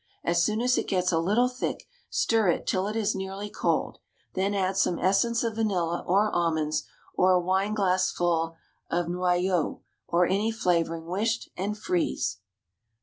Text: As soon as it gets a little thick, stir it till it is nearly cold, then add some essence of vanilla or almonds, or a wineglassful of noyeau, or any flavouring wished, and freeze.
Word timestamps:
As 0.23 0.43
soon 0.43 0.61
as 0.61 0.79
it 0.79 0.87
gets 0.87 1.11
a 1.11 1.19
little 1.19 1.47
thick, 1.47 1.85
stir 2.09 2.47
it 2.49 2.65
till 2.65 2.87
it 2.87 2.95
is 2.95 3.13
nearly 3.13 3.51
cold, 3.51 3.99
then 4.33 4.55
add 4.55 4.75
some 4.75 4.97
essence 4.97 5.43
of 5.43 5.53
vanilla 5.53 6.03
or 6.07 6.31
almonds, 6.31 6.85
or 7.13 7.33
a 7.33 7.39
wineglassful 7.39 8.55
of 8.89 9.05
noyeau, 9.07 9.81
or 10.07 10.25
any 10.25 10.49
flavouring 10.49 11.05
wished, 11.05 11.51
and 11.55 11.77
freeze. 11.77 12.39